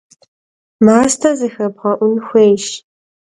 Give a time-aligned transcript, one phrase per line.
[0.85, 2.65] Maste zıxêbğe'un xuêyş.